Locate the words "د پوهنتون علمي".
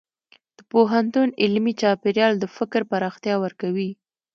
0.57-1.73